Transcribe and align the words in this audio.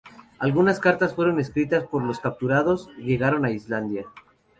Algunas 0.39 0.79
cartas 0.79 1.13
fueron 1.13 1.39
escritas 1.39 1.83
por 1.83 2.01
los 2.01 2.19
capturados 2.19 2.89
llegaron 2.97 3.45
a 3.45 3.51
Islandia. 3.51 4.07